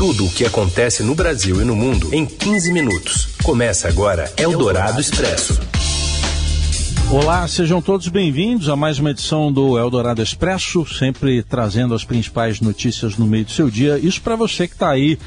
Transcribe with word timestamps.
Tudo 0.00 0.24
o 0.24 0.30
que 0.30 0.46
acontece 0.46 1.02
no 1.02 1.14
Brasil 1.14 1.60
e 1.60 1.64
no 1.66 1.76
mundo 1.76 2.08
em 2.10 2.24
15 2.24 2.72
minutos. 2.72 3.28
Começa 3.42 3.86
agora 3.86 4.32
Eldorado 4.38 4.98
Expresso. 4.98 5.60
Olá, 7.10 7.46
sejam 7.46 7.82
todos 7.82 8.08
bem-vindos 8.08 8.70
a 8.70 8.76
mais 8.76 8.98
uma 8.98 9.10
edição 9.10 9.52
do 9.52 9.78
Eldorado 9.78 10.22
Expresso, 10.22 10.86
sempre 10.86 11.42
trazendo 11.42 11.92
as 11.92 12.02
principais 12.02 12.62
notícias 12.62 13.18
no 13.18 13.26
meio 13.26 13.44
do 13.44 13.50
seu 13.50 13.68
dia. 13.68 13.98
Isso 13.98 14.22
para 14.22 14.36
você 14.36 14.66
que 14.66 14.72
está 14.72 14.88
aí 14.88 15.18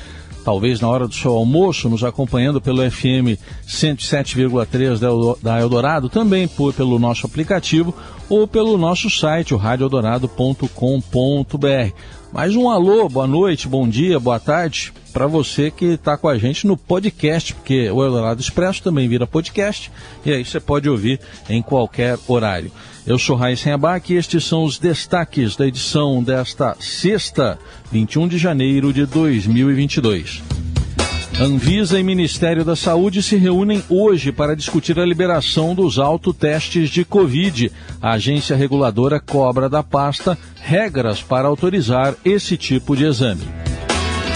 talvez 0.43 0.81
na 0.81 0.89
hora 0.89 1.07
do 1.07 1.13
seu 1.13 1.33
almoço, 1.33 1.87
nos 1.87 2.03
acompanhando 2.03 2.59
pelo 2.59 2.81
FM 2.89 3.37
107,3 3.67 5.37
da 5.39 5.59
Eldorado, 5.59 6.09
também 6.09 6.47
por, 6.47 6.73
pelo 6.73 6.97
nosso 6.97 7.27
aplicativo 7.27 7.93
ou 8.27 8.47
pelo 8.47 8.75
nosso 8.75 9.07
site, 9.07 9.53
o 9.53 9.57
radioeldorado.com.br. 9.57 12.22
Mais 12.33 12.55
um 12.55 12.67
alô, 12.67 13.07
boa 13.07 13.27
noite, 13.27 13.67
bom 13.67 13.87
dia, 13.87 14.19
boa 14.19 14.39
tarde 14.39 14.91
para 15.13 15.27
você 15.27 15.69
que 15.69 15.85
está 15.85 16.17
com 16.17 16.27
a 16.27 16.35
gente 16.35 16.65
no 16.65 16.75
podcast, 16.75 17.53
porque 17.53 17.91
o 17.91 18.03
Eldorado 18.03 18.41
Expresso 18.41 18.81
também 18.81 19.07
vira 19.07 19.27
podcast 19.27 19.91
e 20.25 20.31
aí 20.31 20.43
você 20.43 20.59
pode 20.59 20.89
ouvir 20.89 21.19
em 21.47 21.61
qualquer 21.61 22.17
horário. 22.27 22.71
Eu 23.05 23.19
sou 23.19 23.35
Raíssen 23.35 23.73
Abac 23.73 24.11
e 24.11 24.17
estes 24.17 24.45
são 24.45 24.63
os 24.63 24.79
destaques 24.79 25.55
da 25.55 25.67
edição 25.67 26.23
desta 26.23 26.75
sexta, 26.79 27.59
21 27.91 28.27
de 28.27 28.39
janeiro 28.39 28.91
de 28.91 29.05
2022. 29.05 30.52
Anvisa 31.43 31.99
e 31.99 32.03
Ministério 32.03 32.63
da 32.63 32.73
Saúde 32.73 33.21
se 33.21 33.35
reúnem 33.35 33.83
hoje 33.89 34.31
para 34.31 34.55
discutir 34.55 34.97
a 34.97 35.05
liberação 35.05 35.75
dos 35.75 35.99
autotestes 35.99 36.89
de 36.89 37.03
Covid. 37.03 37.69
A 38.01 38.13
agência 38.13 38.55
reguladora 38.55 39.19
cobra 39.19 39.67
da 39.67 39.83
pasta 39.83 40.37
regras 40.61 41.21
para 41.21 41.49
autorizar 41.49 42.15
esse 42.23 42.55
tipo 42.55 42.95
de 42.95 43.03
exame. 43.03 43.43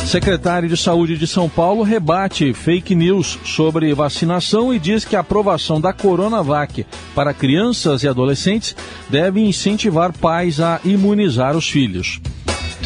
Secretário 0.05 0.67
de 0.67 0.75
Saúde 0.75 1.17
de 1.17 1.25
São 1.25 1.47
Paulo 1.47 1.81
rebate 1.81 2.53
fake 2.53 2.93
news 2.93 3.39
sobre 3.45 3.93
vacinação 3.93 4.73
e 4.73 4.77
diz 4.77 5.05
que 5.05 5.15
a 5.15 5.21
aprovação 5.21 5.79
da 5.79 5.93
Coronavac 5.93 6.85
para 7.15 7.33
crianças 7.33 8.03
e 8.03 8.07
adolescentes 8.09 8.75
deve 9.09 9.39
incentivar 9.39 10.11
pais 10.11 10.59
a 10.59 10.81
imunizar 10.83 11.55
os 11.55 11.69
filhos. 11.69 12.19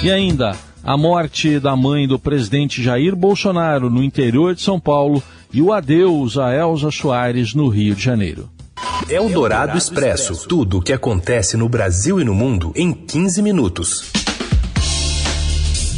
E 0.04 0.12
ainda, 0.12 0.56
a 0.84 0.98
morte 0.98 1.60
da 1.60 1.76
mãe 1.76 2.08
do 2.08 2.18
presidente 2.18 2.82
Jair 2.82 3.16
Bolsonaro 3.16 3.90
no 3.90 4.04
interior 4.04 4.56
de 4.56 4.62
São 4.62 4.80
Paulo 4.80 5.22
e 5.54 5.62
o 5.62 5.72
adeus 5.72 6.38
a 6.38 6.54
Elza 6.54 6.90
Soares 6.92 7.54
no 7.54 7.68
Rio 7.68 7.94
de 7.94 8.02
Janeiro. 8.02 8.50
Eldorado 9.10 9.78
Expresso 9.78 10.48
tudo 10.48 10.78
o 10.78 10.82
que 10.82 10.94
acontece 10.94 11.58
no 11.58 11.68
Brasil 11.68 12.20
e 12.20 12.24
no 12.24 12.34
mundo 12.34 12.72
em 12.76 12.94
15 12.94 13.42
minutos. 13.42 14.12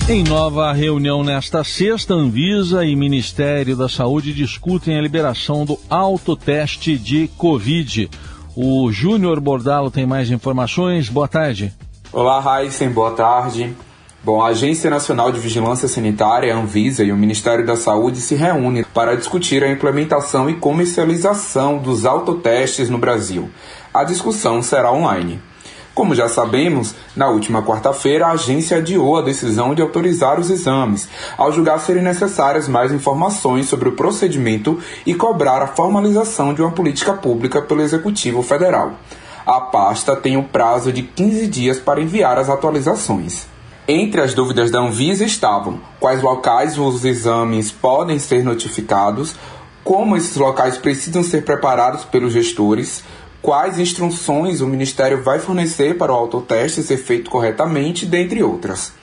Em 0.10 0.22
nova 0.22 0.74
reunião 0.74 1.24
nesta 1.24 1.64
sexta, 1.64 2.14
Anvisa 2.14 2.84
e 2.84 2.94
Ministério 2.94 3.78
da 3.78 3.88
Saúde 3.88 4.34
discutem 4.34 4.98
a 4.98 5.02
liberação 5.02 5.64
do 5.64 5.80
autoteste 5.90 6.98
de 6.98 7.30
Covid. 7.38 8.10
O 8.54 8.92
Júnior 8.92 9.40
Bordalo 9.40 9.90
tem 9.90 10.06
mais 10.06 10.30
informações. 10.30 11.08
Boa 11.08 11.28
tarde. 11.28 11.74
Olá, 12.12 12.42
Raíssen. 12.42 12.90
Boa 12.90 13.12
tarde. 13.12 13.74
Bom, 14.26 14.42
a 14.42 14.48
Agência 14.48 14.90
Nacional 14.90 15.34
de 15.34 15.40
Vigilância 15.42 15.86
Sanitária, 15.86 16.56
a 16.56 16.58
Anvisa, 16.58 17.04
e 17.04 17.12
o 17.12 17.18
Ministério 17.18 17.66
da 17.66 17.76
Saúde 17.76 18.22
se 18.22 18.36
reúnem 18.36 18.86
para 18.94 19.18
discutir 19.18 19.62
a 19.66 19.70
implementação 19.70 20.50
e 20.50 20.56
comercialização 20.56 21.78
dos 21.78 22.06
autotestes 22.06 22.90
no 22.90 22.98
Brasil. 22.98 23.50
A 23.94 24.06
discussão 24.06 24.64
será 24.64 24.94
online. 24.94 25.42
Como 25.94 26.16
já 26.16 26.30
sabemos, 26.30 26.96
na 27.14 27.28
última 27.28 27.64
quarta-feira 27.64 28.28
a 28.28 28.32
agência 28.32 28.78
adiou 28.78 29.18
a 29.18 29.22
decisão 29.22 29.76
de 29.76 29.82
autorizar 29.82 30.40
os 30.40 30.50
exames, 30.50 31.10
ao 31.38 31.52
julgar 31.52 31.82
serem 31.82 32.02
necessárias 32.02 32.70
mais 32.70 32.94
informações 32.94 33.68
sobre 33.68 33.90
o 33.90 33.96
procedimento 33.98 34.80
e 35.06 35.14
cobrar 35.14 35.62
a 35.62 35.68
formalização 35.68 36.54
de 36.54 36.62
uma 36.62 36.72
política 36.72 37.12
pública 37.12 37.62
pelo 37.62 37.82
Executivo 37.82 38.42
Federal. 38.42 38.94
A 39.46 39.60
pasta 39.60 40.16
tem 40.16 40.38
o 40.38 40.40
um 40.40 40.44
prazo 40.44 40.94
de 40.94 41.04
15 41.04 41.46
dias 41.48 41.78
para 41.78 42.00
enviar 42.00 42.38
as 42.38 42.50
atualizações. 42.50 43.52
Entre 43.86 44.22
as 44.22 44.34
dúvidas 44.34 44.72
da 44.72 44.80
Anvisa 44.80 45.26
estavam 45.26 45.78
quais 46.00 46.22
locais 46.22 46.78
os 46.78 47.04
exames 47.04 47.70
podem 47.70 48.18
ser 48.18 48.42
notificados, 48.42 49.36
como 49.84 50.16
esses 50.16 50.38
locais 50.38 50.78
precisam 50.78 51.22
ser 51.22 51.44
preparados 51.44 52.06
pelos 52.06 52.32
gestores, 52.32 53.04
quais 53.42 53.78
instruções 53.78 54.62
o 54.62 54.68
Ministério 54.68 55.22
vai 55.22 55.40
fornecer 55.40 55.98
para 55.98 56.14
o 56.14 56.16
autoteste 56.16 56.82
ser 56.82 56.96
feito 56.96 57.30
corretamente, 57.30 58.06
dentre 58.06 58.42
outras. 58.42 58.94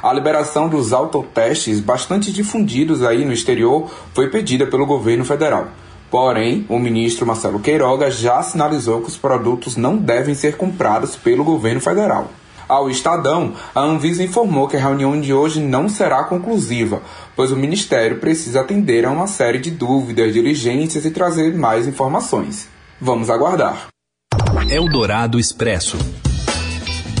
A 0.00 0.12
liberação 0.12 0.68
dos 0.68 0.92
autotestes, 0.92 1.80
bastante 1.80 2.32
difundidos 2.32 3.02
aí 3.02 3.24
no 3.24 3.32
exterior, 3.32 3.90
foi 4.14 4.30
pedida 4.30 4.64
pelo 4.68 4.86
governo 4.86 5.24
federal. 5.24 5.66
Porém, 6.12 6.64
o 6.68 6.78
ministro 6.78 7.26
Marcelo 7.26 7.58
Queiroga 7.58 8.08
já 8.08 8.40
sinalizou 8.44 9.00
que 9.00 9.08
os 9.08 9.16
produtos 9.16 9.76
não 9.76 9.96
devem 9.96 10.36
ser 10.36 10.56
comprados 10.56 11.16
pelo 11.16 11.42
governo 11.42 11.80
federal. 11.80 12.30
Ao 12.68 12.90
Estadão, 12.90 13.54
a 13.74 13.80
Anvisa 13.80 14.22
informou 14.22 14.68
que 14.68 14.76
a 14.76 14.80
reunião 14.80 15.18
de 15.18 15.32
hoje 15.32 15.58
não 15.58 15.88
será 15.88 16.24
conclusiva, 16.24 17.00
pois 17.34 17.50
o 17.50 17.56
Ministério 17.56 18.18
precisa 18.18 18.60
atender 18.60 19.06
a 19.06 19.10
uma 19.10 19.26
série 19.26 19.58
de 19.58 19.70
dúvidas, 19.70 20.34
diligências 20.34 21.06
e 21.06 21.10
trazer 21.10 21.54
mais 21.54 21.86
informações. 21.86 22.68
Vamos 23.00 23.30
aguardar. 23.30 23.88
Eldorado 24.70 25.40
Expresso. 25.40 25.96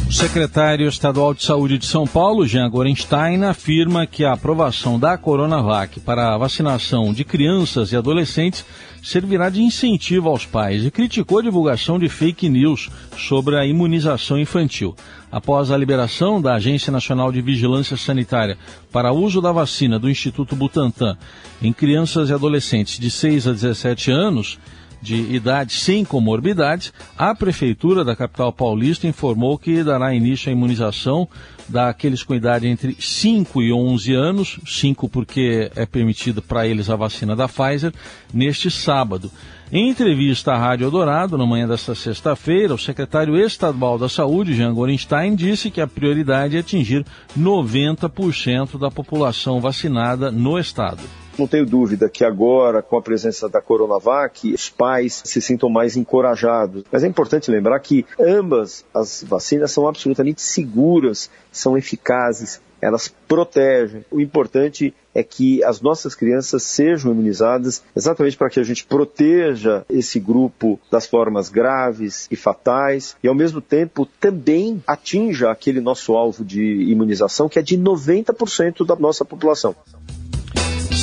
O 0.08 0.12
secretário 0.12 0.88
estadual 0.88 1.34
de 1.34 1.44
Saúde 1.44 1.76
de 1.76 1.84
São 1.84 2.06
Paulo, 2.06 2.46
Jean 2.46 2.70
Gorenstein, 2.70 3.44
afirma 3.44 4.06
que 4.06 4.24
a 4.24 4.32
aprovação 4.32 4.98
da 4.98 5.18
Coronavac 5.18 6.00
para 6.00 6.32
a 6.32 6.38
vacinação 6.38 7.12
de 7.12 7.26
crianças 7.26 7.92
e 7.92 7.96
adolescentes 7.96 8.64
servirá 9.02 9.50
de 9.50 9.60
incentivo 9.60 10.30
aos 10.30 10.46
pais 10.46 10.82
e 10.82 10.90
criticou 10.90 11.40
a 11.40 11.42
divulgação 11.42 11.98
de 11.98 12.08
fake 12.08 12.48
news 12.48 12.88
sobre 13.18 13.56
a 13.56 13.66
imunização 13.66 14.38
infantil. 14.38 14.96
Após 15.30 15.70
a 15.70 15.76
liberação 15.76 16.40
da 16.40 16.54
Agência 16.54 16.90
Nacional 16.90 17.30
de 17.30 17.42
Vigilância 17.42 17.96
Sanitária 17.98 18.56
para 18.90 19.12
uso 19.12 19.42
da 19.42 19.52
vacina 19.52 19.98
do 19.98 20.08
Instituto 20.08 20.56
Butantan 20.56 21.18
em 21.60 21.70
crianças 21.70 22.30
e 22.30 22.32
adolescentes 22.32 22.98
de 22.98 23.10
6 23.10 23.46
a 23.46 23.52
17 23.52 24.10
anos, 24.10 24.58
de 25.00 25.16
idade 25.34 25.72
sem 25.72 26.04
comorbidades, 26.04 26.92
a 27.16 27.34
Prefeitura 27.34 28.04
da 28.04 28.16
capital 28.16 28.52
paulista 28.52 29.06
informou 29.06 29.58
que 29.58 29.82
dará 29.82 30.14
início 30.14 30.48
à 30.48 30.52
imunização 30.52 31.28
daqueles 31.68 32.22
com 32.22 32.34
idade 32.34 32.66
entre 32.66 32.96
5 32.98 33.62
e 33.62 33.72
11 33.72 34.14
anos, 34.14 34.60
5 34.66 35.08
porque 35.08 35.70
é 35.76 35.84
permitido 35.84 36.40
para 36.40 36.66
eles 36.66 36.88
a 36.88 36.96
vacina 36.96 37.36
da 37.36 37.46
Pfizer, 37.46 37.92
neste 38.32 38.70
sábado. 38.70 39.30
Em 39.70 39.90
entrevista 39.90 40.52
à 40.52 40.56
Rádio 40.56 40.86
Eldorado, 40.86 41.36
na 41.36 41.44
manhã 41.44 41.68
desta 41.68 41.94
sexta-feira, 41.94 42.72
o 42.72 42.78
secretário 42.78 43.36
estadual 43.36 43.98
da 43.98 44.08
Saúde, 44.08 44.54
Jean 44.54 44.72
Gorenstein, 44.72 45.34
disse 45.34 45.70
que 45.70 45.80
a 45.80 45.86
prioridade 45.86 46.56
é 46.56 46.60
atingir 46.60 47.04
90% 47.38 48.78
da 48.78 48.90
população 48.90 49.60
vacinada 49.60 50.30
no 50.30 50.58
estado. 50.58 51.02
Não 51.38 51.46
tenho 51.46 51.64
dúvida 51.64 52.08
que 52.08 52.24
agora, 52.24 52.82
com 52.82 52.98
a 52.98 53.02
presença 53.02 53.48
da 53.48 53.60
Coronavac, 53.60 54.52
os 54.52 54.68
pais 54.68 55.22
se 55.24 55.40
sintam 55.40 55.68
mais 55.68 55.96
encorajados. 55.96 56.84
Mas 56.90 57.04
é 57.04 57.06
importante 57.06 57.50
lembrar 57.50 57.78
que 57.78 58.04
ambas 58.18 58.84
as 58.92 59.22
vacinas 59.22 59.70
são 59.70 59.86
absolutamente 59.86 60.42
seguras, 60.42 61.30
são 61.52 61.78
eficazes, 61.78 62.60
elas 62.80 63.08
protegem. 63.26 64.04
O 64.10 64.20
importante 64.20 64.94
é 65.14 65.22
que 65.22 65.62
as 65.64 65.80
nossas 65.80 66.14
crianças 66.14 66.62
sejam 66.62 67.12
imunizadas 67.12 67.82
exatamente 67.94 68.36
para 68.36 68.50
que 68.50 68.60
a 68.60 68.64
gente 68.64 68.84
proteja 68.84 69.84
esse 69.88 70.20
grupo 70.20 70.78
das 70.90 71.06
formas 71.06 71.48
graves 71.48 72.28
e 72.30 72.36
fatais 72.36 73.16
e 73.22 73.28
ao 73.28 73.34
mesmo 73.34 73.60
tempo 73.60 74.06
também 74.06 74.82
atinja 74.86 75.50
aquele 75.50 75.80
nosso 75.80 76.14
alvo 76.14 76.44
de 76.44 76.62
imunização 76.62 77.48
que 77.48 77.58
é 77.58 77.62
de 77.62 77.76
90% 77.76 78.86
da 78.86 78.96
nossa 78.96 79.24
população. 79.24 79.74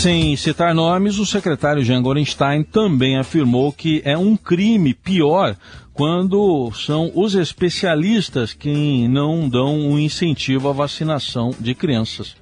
Sem 0.05 0.35
citar 0.35 0.71
nomes, 0.75 1.17
o 1.17 1.25
secretário 1.25 1.83
Jean 1.83 1.99
Gorenstein 1.99 2.61
também 2.61 3.17
afirmou 3.17 3.73
que 3.73 4.03
é 4.05 4.15
um 4.15 4.37
crime 4.37 4.93
pior 4.93 5.57
quando 5.95 6.71
são 6.73 7.11
os 7.15 7.33
especialistas 7.33 8.53
quem 8.53 9.07
não 9.07 9.49
dão 9.49 9.75
um 9.75 9.97
incentivo 9.97 10.69
à 10.69 10.73
vacinação 10.73 11.49
de 11.59 11.73
crianças. 11.73 12.35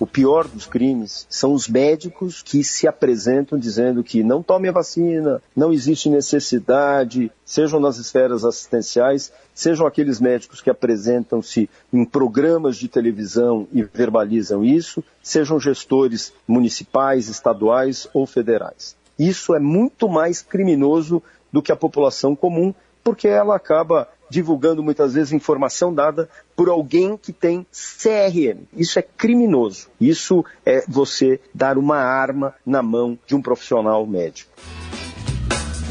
O 0.00 0.06
pior 0.06 0.48
dos 0.48 0.64
crimes 0.64 1.26
são 1.28 1.52
os 1.52 1.68
médicos 1.68 2.42
que 2.42 2.64
se 2.64 2.88
apresentam 2.88 3.58
dizendo 3.58 4.02
que 4.02 4.24
não 4.24 4.42
tome 4.42 4.66
a 4.66 4.72
vacina, 4.72 5.42
não 5.54 5.74
existe 5.74 6.08
necessidade, 6.08 7.30
sejam 7.44 7.78
nas 7.78 7.98
esferas 7.98 8.42
assistenciais, 8.42 9.30
sejam 9.54 9.86
aqueles 9.86 10.18
médicos 10.18 10.62
que 10.62 10.70
apresentam-se 10.70 11.68
em 11.92 12.02
programas 12.06 12.78
de 12.78 12.88
televisão 12.88 13.68
e 13.70 13.82
verbalizam 13.82 14.64
isso, 14.64 15.04
sejam 15.22 15.60
gestores 15.60 16.32
municipais, 16.48 17.28
estaduais 17.28 18.08
ou 18.14 18.26
federais. 18.26 18.96
Isso 19.18 19.54
é 19.54 19.58
muito 19.60 20.08
mais 20.08 20.40
criminoso 20.40 21.22
do 21.52 21.60
que 21.60 21.72
a 21.72 21.76
população 21.76 22.34
comum, 22.34 22.72
porque 23.04 23.28
ela 23.28 23.54
acaba 23.54 24.08
divulgando 24.30 24.82
muitas 24.82 25.12
vezes 25.12 25.32
informação 25.32 25.92
dada 25.92 26.26
por 26.60 26.68
alguém 26.68 27.16
que 27.16 27.32
tem 27.32 27.66
CRM. 27.72 28.64
Isso 28.76 28.98
é 28.98 29.02
criminoso. 29.02 29.88
Isso 29.98 30.44
é 30.66 30.84
você 30.86 31.40
dar 31.54 31.78
uma 31.78 31.96
arma 31.96 32.52
na 32.66 32.82
mão 32.82 33.18
de 33.26 33.34
um 33.34 33.40
profissional 33.40 34.06
médico. 34.06 34.50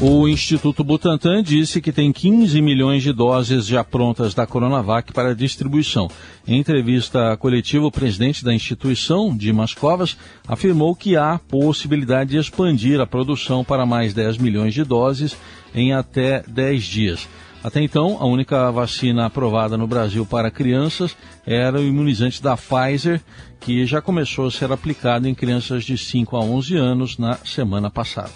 O 0.00 0.28
Instituto 0.28 0.84
Butantan 0.84 1.42
disse 1.42 1.80
que 1.80 1.90
tem 1.90 2.12
15 2.12 2.62
milhões 2.62 3.02
de 3.02 3.12
doses 3.12 3.66
já 3.66 3.82
prontas 3.82 4.32
da 4.32 4.46
Coronavac 4.46 5.12
para 5.12 5.34
distribuição. 5.34 6.08
Em 6.46 6.60
entrevista 6.60 7.36
coletiva, 7.36 7.86
o 7.86 7.90
presidente 7.90 8.44
da 8.44 8.54
instituição, 8.54 9.36
Dimas 9.36 9.74
Covas, 9.74 10.16
afirmou 10.46 10.94
que 10.94 11.16
há 11.16 11.40
possibilidade 11.48 12.30
de 12.30 12.36
expandir 12.36 13.00
a 13.00 13.06
produção 13.08 13.64
para 13.64 13.84
mais 13.84 14.14
10 14.14 14.38
milhões 14.38 14.72
de 14.72 14.84
doses 14.84 15.36
em 15.74 15.92
até 15.92 16.44
10 16.46 16.84
dias. 16.84 17.28
Até 17.62 17.82
então, 17.82 18.16
a 18.20 18.24
única 18.24 18.70
vacina 18.70 19.26
aprovada 19.26 19.76
no 19.76 19.86
Brasil 19.86 20.24
para 20.24 20.50
crianças 20.50 21.16
era 21.46 21.78
o 21.78 21.84
imunizante 21.84 22.42
da 22.42 22.56
Pfizer, 22.56 23.20
que 23.60 23.84
já 23.84 24.00
começou 24.00 24.46
a 24.46 24.50
ser 24.50 24.72
aplicado 24.72 25.28
em 25.28 25.34
crianças 25.34 25.84
de 25.84 25.98
5 25.98 26.36
a 26.36 26.40
11 26.40 26.76
anos 26.76 27.18
na 27.18 27.34
semana 27.44 27.90
passada. 27.90 28.30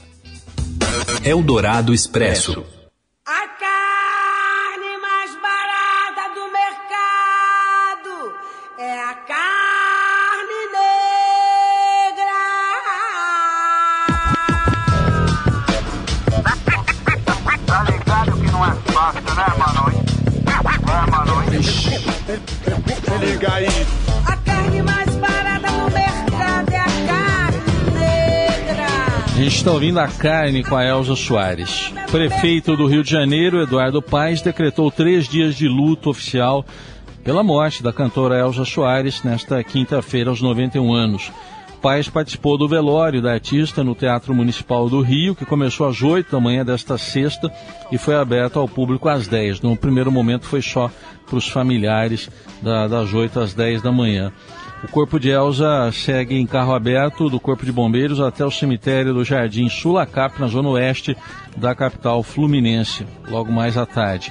Eldorado 1.25 1.94
Expresso. 1.94 2.62
Está 29.65 29.73
ouvindo 29.73 29.99
a 29.99 30.07
carne 30.07 30.63
com 30.63 30.77
a 30.77 30.85
Elza 30.85 31.17
Soares. 31.17 31.91
Prefeito 32.11 32.77
do 32.77 32.87
Rio 32.87 33.03
de 33.03 33.11
Janeiro, 33.11 33.63
Eduardo 33.63 34.03
Paes, 34.03 34.43
decretou 34.43 34.91
três 34.91 35.27
dias 35.27 35.55
de 35.55 35.67
luto 35.67 36.11
oficial 36.11 36.67
pela 37.25 37.43
morte 37.43 37.83
da 37.83 37.91
cantora 37.91 38.39
Elza 38.39 38.67
Soares 38.67 39.23
nesta 39.23 39.65
quinta-feira, 39.65 40.29
aos 40.29 40.43
91 40.43 40.93
anos. 40.93 41.33
Paes 41.81 42.11
participou 42.11 42.59
do 42.59 42.69
velório 42.69 43.23
da 43.23 43.33
artista 43.33 43.83
no 43.83 43.95
Teatro 43.95 44.35
Municipal 44.35 44.87
do 44.91 45.01
Rio, 45.01 45.35
que 45.35 45.47
começou 45.47 45.89
às 45.89 46.03
8 46.03 46.31
da 46.31 46.41
manhã 46.41 46.63
desta 46.63 46.99
sexta 46.99 47.51
e 47.91 47.97
foi 47.97 48.17
aberto 48.17 48.59
ao 48.59 48.69
público 48.69 49.09
às 49.09 49.27
10. 49.27 49.63
No 49.63 49.75
primeiro 49.75 50.13
momento 50.13 50.45
foi 50.45 50.61
só 50.61 50.91
para 51.27 51.39
os 51.39 51.49
familiares 51.49 52.29
da, 52.61 52.87
das 52.87 53.15
8 53.15 53.41
às 53.41 53.55
10 53.55 53.81
da 53.81 53.91
manhã. 53.91 54.31
O 54.85 54.89
corpo 54.95 55.19
de 55.19 55.31
Elza 55.31 55.91
segue 55.93 56.37
em 56.37 56.47
carro 56.47 56.75
aberto 56.75 57.31
do 57.31 57.41
Corpo 57.41 57.65
de 57.65 57.73
Bombeiros 57.73 58.21
até 58.21 58.45
o 58.45 58.51
cemitério 58.51 59.15
do 59.15 59.25
Jardim 59.25 59.67
Sulacap, 59.67 60.39
na 60.39 60.47
zona 60.47 60.69
oeste 60.69 61.17
da 61.57 61.75
capital 61.75 62.23
fluminense, 62.23 63.07
logo 63.27 63.51
mais 63.51 63.79
à 63.79 63.87
tarde. 63.87 64.31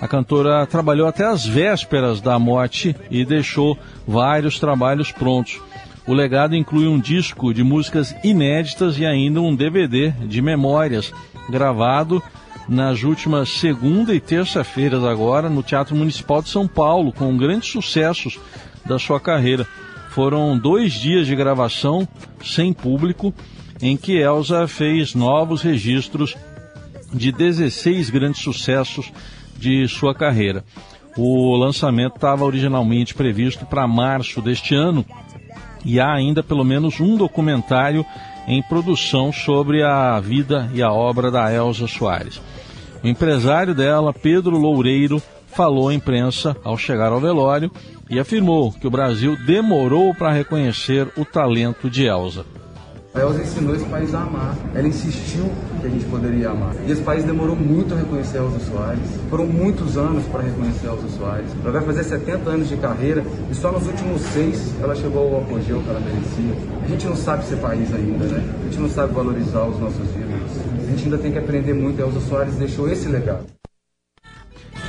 A 0.00 0.08
cantora 0.08 0.66
trabalhou 0.66 1.06
até 1.06 1.26
as 1.26 1.44
vésperas 1.44 2.22
da 2.22 2.38
morte 2.38 2.96
e 3.10 3.22
deixou 3.22 3.78
vários 4.08 4.58
trabalhos 4.58 5.12
prontos. 5.12 5.60
O 6.06 6.14
legado 6.14 6.56
inclui 6.56 6.88
um 6.88 6.98
disco 6.98 7.52
de 7.52 7.62
músicas 7.62 8.16
inéditas 8.24 8.98
e 8.98 9.04
ainda 9.04 9.42
um 9.42 9.54
DVD 9.54 10.10
de 10.26 10.40
memórias 10.40 11.12
gravado 11.50 12.22
nas 12.66 13.02
últimas 13.02 13.50
segunda 13.50 14.14
e 14.14 14.20
terça-feiras 14.20 15.04
agora 15.04 15.50
no 15.50 15.62
Teatro 15.62 15.94
Municipal 15.94 16.40
de 16.40 16.48
São 16.48 16.66
Paulo, 16.66 17.12
com 17.12 17.36
grandes 17.36 17.70
sucessos 17.70 18.40
da 18.86 18.98
sua 18.98 19.20
carreira. 19.20 19.66
Foram 20.14 20.58
dois 20.58 20.92
dias 20.92 21.26
de 21.26 21.34
gravação 21.34 22.06
sem 22.44 22.70
público, 22.70 23.32
em 23.80 23.96
que 23.96 24.18
Elsa 24.18 24.68
fez 24.68 25.14
novos 25.14 25.62
registros 25.62 26.36
de 27.14 27.32
16 27.32 28.10
grandes 28.10 28.42
sucessos 28.42 29.10
de 29.56 29.88
sua 29.88 30.14
carreira. 30.14 30.64
O 31.16 31.56
lançamento 31.56 32.16
estava 32.16 32.44
originalmente 32.44 33.14
previsto 33.14 33.64
para 33.64 33.88
março 33.88 34.42
deste 34.42 34.74
ano 34.74 35.02
e 35.82 35.98
há 35.98 36.12
ainda 36.12 36.42
pelo 36.42 36.62
menos 36.62 37.00
um 37.00 37.16
documentário 37.16 38.04
em 38.46 38.62
produção 38.62 39.32
sobre 39.32 39.82
a 39.82 40.20
vida 40.20 40.70
e 40.74 40.82
a 40.82 40.92
obra 40.92 41.30
da 41.30 41.50
Elsa 41.50 41.86
Soares. 41.86 42.38
O 43.02 43.08
empresário 43.08 43.74
dela, 43.74 44.12
Pedro 44.12 44.58
Loureiro, 44.58 45.22
falou 45.46 45.88
à 45.88 45.94
imprensa 45.94 46.54
ao 46.62 46.76
chegar 46.76 47.12
ao 47.12 47.20
velório 47.20 47.70
e 48.12 48.20
afirmou 48.20 48.70
que 48.70 48.86
o 48.86 48.90
Brasil 48.90 49.34
demorou 49.46 50.14
para 50.14 50.30
reconhecer 50.30 51.08
o 51.16 51.24
talento 51.24 51.88
de 51.88 52.04
Elsa. 52.04 52.44
A 53.14 53.20
Elza 53.20 53.40
ensinou 53.40 53.74
esse 53.74 53.86
país 53.86 54.14
a 54.14 54.20
amar. 54.20 54.54
Ela 54.74 54.86
insistiu 54.86 55.50
que 55.80 55.86
a 55.86 55.88
gente 55.88 56.04
poderia 56.04 56.50
amar. 56.50 56.74
E 56.86 56.92
esse 56.92 57.00
país 57.00 57.24
demorou 57.24 57.56
muito 57.56 57.94
a 57.94 57.96
reconhecer 57.96 58.36
a 58.36 58.42
Elza 58.42 58.58
Soares. 58.60 59.00
Foram 59.30 59.46
muitos 59.46 59.96
anos 59.96 60.24
para 60.26 60.42
reconhecer 60.42 60.88
a 60.88 60.92
Elza 60.92 61.08
Soares. 61.08 61.50
Ela 61.62 61.72
vai 61.72 61.82
fazer 61.82 62.04
70 62.04 62.50
anos 62.50 62.68
de 62.68 62.76
carreira 62.76 63.24
e 63.50 63.54
só 63.54 63.72
nos 63.72 63.86
últimos 63.86 64.20
seis 64.20 64.74
ela 64.82 64.94
chegou 64.94 65.34
ao 65.34 65.40
apogeu 65.40 65.80
que 65.80 65.88
ela 65.88 66.00
merecia. 66.00 66.54
A 66.84 66.88
gente 66.88 67.06
não 67.06 67.16
sabe 67.16 67.46
ser 67.46 67.56
país 67.56 67.94
ainda, 67.94 68.26
né? 68.26 68.44
A 68.60 68.64
gente 68.64 68.78
não 68.78 68.90
sabe 68.90 69.14
valorizar 69.14 69.64
os 69.64 69.80
nossos 69.80 70.06
ídolos. 70.10 70.52
A 70.82 70.90
gente 70.90 71.04
ainda 71.04 71.16
tem 71.16 71.32
que 71.32 71.38
aprender 71.38 71.72
muito. 71.72 72.02
A 72.02 72.06
Elza 72.06 72.20
Soares 72.20 72.56
deixou 72.56 72.90
esse 72.90 73.08
legado. 73.08 73.61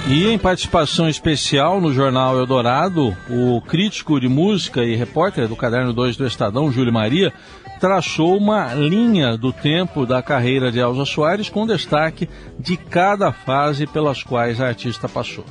E 0.05 0.27
em 0.27 0.37
participação 0.37 1.07
especial 1.07 1.79
no 1.79 1.93
jornal 1.93 2.37
Eldorado, 2.37 3.15
o 3.29 3.61
crítico 3.61 4.19
de 4.19 4.27
música 4.27 4.83
e 4.83 4.95
repórter 4.95 5.47
do 5.47 5.55
Caderno 5.55 5.93
2 5.93 6.17
do 6.17 6.27
Estadão, 6.27 6.69
Júlio 6.69 6.91
Maria, 6.91 7.33
traçou 7.79 8.37
uma 8.37 8.73
linha 8.73 9.37
do 9.37 9.53
tempo 9.53 10.05
da 10.05 10.21
carreira 10.21 10.71
de 10.71 10.79
Elza 10.79 11.05
Soares 11.05 11.49
com 11.49 11.65
destaque 11.65 12.27
de 12.59 12.75
cada 12.75 13.31
fase 13.31 13.87
pelas 13.87 14.21
quais 14.21 14.59
a 14.59 14.67
artista 14.67 15.07
passou. 15.07 15.45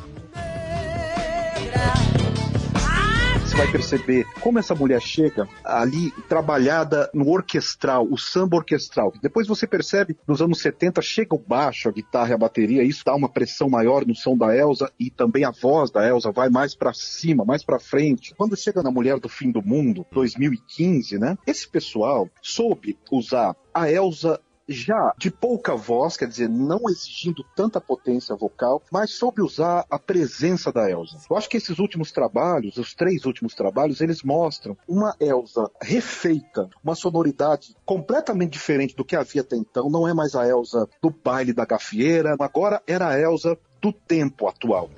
Vai 3.63 3.71
perceber 3.71 4.27
como 4.41 4.59
essa 4.59 4.75
mulher 4.75 5.01
chega 5.01 5.49
ali 5.65 6.11
trabalhada 6.29 7.09
no 7.15 7.29
orquestral, 7.31 8.09
o 8.11 8.19
samba 8.19 8.57
orquestral. 8.57 9.13
Depois 9.23 9.47
você 9.47 9.69
percebe, 9.69 10.17
nos 10.27 10.43
anos 10.43 10.61
70, 10.61 11.01
chega 11.01 11.37
o 11.37 11.39
baixo, 11.39 11.89
a 11.89 11.93
guitarra 11.93 12.31
e 12.31 12.33
a 12.33 12.39
bateria, 12.39 12.83
isso 12.83 13.05
dá 13.05 13.15
uma 13.15 13.29
pressão 13.29 13.69
maior 13.69 14.05
no 14.05 14.17
som 14.17 14.37
da 14.37 14.57
Elsa 14.57 14.91
e 14.99 15.11
também 15.11 15.45
a 15.45 15.53
voz 15.53 15.93
da 15.93 16.05
Elsa 16.05 16.33
vai 16.33 16.49
mais 16.49 16.75
para 16.75 16.93
cima, 16.93 17.45
mais 17.45 17.65
para 17.65 17.79
frente. 17.79 18.35
Quando 18.37 18.57
chega 18.57 18.83
na 18.83 18.91
Mulher 18.91 19.21
do 19.21 19.29
Fim 19.29 19.53
do 19.53 19.63
Mundo, 19.63 20.05
2015, 20.11 21.19
né? 21.19 21.39
Esse 21.47 21.69
pessoal 21.69 22.29
soube 22.43 22.99
usar 23.13 23.55
a 23.73 23.89
Elsa 23.89 24.41
já 24.69 25.13
de 25.19 25.31
pouca 25.31 25.75
voz, 25.75 26.17
quer 26.17 26.29
dizer, 26.29 26.49
não 26.49 26.89
exigindo 26.89 27.45
tanta 27.57 27.81
potência 27.81 28.35
vocal, 28.35 28.83
mas 28.91 29.13
soube 29.13 29.43
usar 29.43 29.85
a 29.91 29.99
presença 29.99 30.73
da 30.73 30.91
Elsa. 30.91 31.19
Eu 31.29 31.37
acho 31.37 31.49
que 31.49 31.57
esses 31.57 31.79
últimos 31.79 32.13
trabalhos, 32.13 32.77
os 32.77 32.95
três 32.95 33.25
últimos 33.25 33.55
trabalhos, 33.55 34.01
eles 34.01 34.23
mostram 34.23 34.77
uma 34.87 35.15
Elsa 35.21 35.71
refeita, 35.81 36.69
uma 36.83 36.95
sonoridade 36.95 37.75
completamente 37.85 38.53
diferente 38.53 38.95
do 38.95 39.05
que 39.05 39.17
havia 39.17 39.43
até 39.43 39.57
então. 39.57 39.91
Não 39.91 40.07
é 40.07 40.15
mais 40.15 40.35
a 40.35 40.47
Elsa 40.47 40.89
do 41.01 41.11
baile 41.11 41.53
da 41.53 41.65
gafieira, 41.65 42.37
agora 42.39 42.83
era 42.87 43.09
a 43.09 43.19
Elsa 43.19 43.59
do 43.81 43.93
tempo 43.93 44.47
atual. 44.47 44.91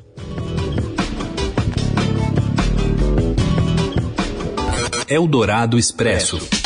Eldorado 5.09 5.79
Expresso. 5.79 6.64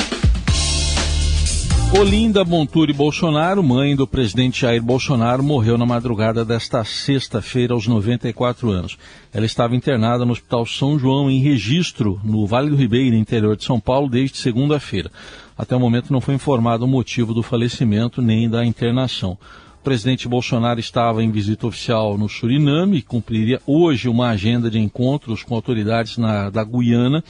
Olinda 1.97 2.45
Monturi 2.45 2.93
Bolsonaro, 2.93 3.63
mãe 3.63 3.97
do 3.97 4.07
presidente 4.07 4.61
Jair 4.61 4.83
Bolsonaro, 4.83 5.43
morreu 5.43 5.79
na 5.79 5.87
madrugada 5.87 6.45
desta 6.45 6.85
sexta-feira 6.85 7.73
aos 7.73 7.87
94 7.87 8.71
anos. 8.71 8.99
Ela 9.33 9.47
estava 9.47 9.75
internada 9.75 10.25
no 10.25 10.33
Hospital 10.33 10.67
São 10.67 10.99
João 10.99 11.31
em 11.31 11.41
registro, 11.41 12.21
no 12.23 12.47
Vale 12.47 12.69
do 12.69 12.77
Ribeiro, 12.77 13.17
interior 13.17 13.57
de 13.57 13.65
São 13.65 13.81
Paulo, 13.81 14.09
desde 14.09 14.37
segunda-feira. 14.37 15.11
Até 15.57 15.75
o 15.75 15.81
momento 15.81 16.13
não 16.13 16.21
foi 16.21 16.35
informado 16.35 16.85
o 16.85 16.89
motivo 16.89 17.33
do 17.33 17.43
falecimento 17.43 18.21
nem 18.21 18.51
da 18.51 18.65
internação. 18.67 19.39
O 19.81 19.83
presidente 19.83 20.29
Bolsonaro 20.29 20.79
estava 20.79 21.25
em 21.25 21.31
visita 21.31 21.67
oficial 21.67 22.19
no 22.19 22.29
Suriname 22.29 22.99
e 22.99 23.03
cumpriria 23.03 23.63
hoje 23.67 24.11
uma 24.11 24.29
agenda 24.29 24.71
de 24.71 24.79
encontros 24.79 25.43
com 25.43 25.55
autoridades 25.55 26.19
na, 26.19 26.51
da 26.51 26.63
Guiana, 26.63 27.25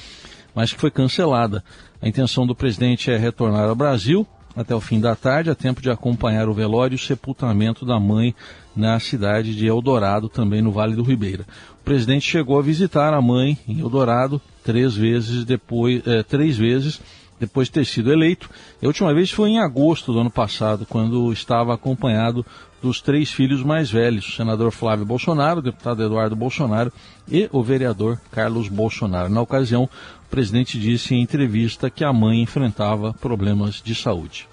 mas 0.52 0.72
que 0.72 0.80
foi 0.80 0.90
cancelada. 0.90 1.62
A 2.02 2.08
intenção 2.08 2.44
do 2.44 2.56
presidente 2.56 3.08
é 3.08 3.16
retornar 3.16 3.68
ao 3.68 3.76
Brasil 3.76 4.26
até 4.58 4.74
o 4.74 4.80
fim 4.80 4.98
da 4.98 5.14
tarde, 5.14 5.50
a 5.50 5.54
tempo 5.54 5.80
de 5.80 5.88
acompanhar 5.88 6.48
o 6.48 6.52
velório 6.52 6.94
e 6.94 6.96
o 6.96 6.98
sepultamento 6.98 7.86
da 7.86 8.00
mãe 8.00 8.34
na 8.74 8.98
cidade 8.98 9.54
de 9.54 9.66
Eldorado, 9.68 10.28
também 10.28 10.60
no 10.60 10.72
Vale 10.72 10.96
do 10.96 11.04
Ribeira. 11.04 11.46
O 11.80 11.84
presidente 11.84 12.28
chegou 12.28 12.58
a 12.58 12.62
visitar 12.62 13.14
a 13.14 13.22
mãe 13.22 13.56
em 13.68 13.78
Eldorado 13.78 14.42
três 14.64 14.96
vezes 14.96 15.44
depois, 15.44 16.02
eh, 16.04 16.24
três 16.24 16.58
vezes 16.58 17.00
depois 17.38 17.68
de 17.68 17.74
ter 17.74 17.86
sido 17.86 18.12
eleito. 18.12 18.50
A 18.82 18.86
última 18.86 19.14
vez 19.14 19.30
foi 19.30 19.50
em 19.50 19.60
agosto 19.60 20.12
do 20.12 20.18
ano 20.18 20.30
passado, 20.30 20.84
quando 20.84 21.32
estava 21.32 21.72
acompanhado 21.72 22.44
dos 22.82 23.00
três 23.00 23.30
filhos 23.30 23.62
mais 23.62 23.90
velhos, 23.90 24.28
o 24.28 24.32
senador 24.32 24.70
Flávio 24.70 25.04
Bolsonaro, 25.04 25.60
o 25.60 25.62
deputado 25.62 26.02
Eduardo 26.02 26.36
Bolsonaro 26.36 26.92
e 27.28 27.48
o 27.52 27.62
vereador 27.62 28.20
Carlos 28.30 28.68
Bolsonaro. 28.68 29.28
Na 29.28 29.40
ocasião, 29.40 29.88
o 30.28 30.30
presidente 30.30 30.78
disse 30.78 31.14
em 31.14 31.22
entrevista 31.22 31.88
que 31.88 32.04
a 32.04 32.12
mãe 32.12 32.42
enfrentava 32.42 33.14
problemas 33.14 33.80
de 33.82 33.94
saúde. 33.94 34.46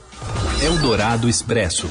Eldorado 0.63 1.27
Expresso. 1.27 1.89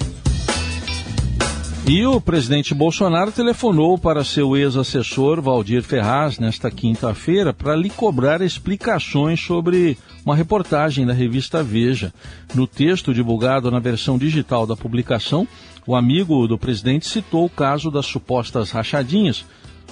E 1.87 2.07
o 2.07 2.19
presidente 2.19 2.73
Bolsonaro 2.73 3.31
telefonou 3.31 3.99
para 3.99 4.25
seu 4.25 4.57
ex-assessor 4.57 5.43
Valdir 5.43 5.83
Ferraz 5.83 6.39
nesta 6.39 6.71
quinta-feira 6.71 7.53
para 7.53 7.77
lhe 7.77 7.91
cobrar 7.91 8.41
explicações 8.41 9.39
sobre 9.45 9.99
uma 10.25 10.35
reportagem 10.35 11.05
da 11.05 11.13
revista 11.13 11.63
Veja. 11.63 12.11
No 12.55 12.67
texto 12.67 13.13
divulgado 13.13 13.71
na 13.71 13.81
versão 13.81 14.17
digital 14.17 14.67
da 14.67 14.75
publicação, 14.75 15.47
o 15.87 15.95
amigo 15.95 16.49
do 16.49 16.57
presidente 16.57 17.07
citou 17.07 17.45
o 17.45 17.51
caso 17.51 17.91
das 17.91 18.07
supostas 18.07 18.71
rachadinhas, 18.71 19.45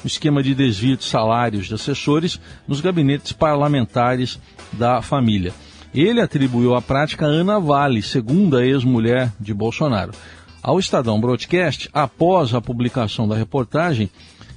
o 0.05 0.07
esquema 0.07 0.43
de 0.43 0.55
desvio 0.55 0.97
de 0.97 1.05
salários 1.05 1.67
de 1.67 1.75
assessores 1.75 2.41
nos 2.67 2.81
gabinetes 2.81 3.33
parlamentares 3.33 4.39
da 4.73 5.01
família. 5.03 5.53
Ele 5.95 6.21
atribuiu 6.21 6.75
a 6.75 6.81
prática 6.81 7.27
a 7.27 7.29
Ana 7.29 7.61
Vale, 7.61 8.03
segunda 8.03 8.65
ex-mulher 8.65 9.33
de 9.39 9.53
Bolsonaro. 9.53 10.13
Ao 10.63 10.79
Estadão 10.79 11.21
Broadcast, 11.21 11.89
após 11.93 12.55
a 12.55 12.61
publicação 12.61 13.29
da 13.29 13.37
reportagem, 13.37 14.09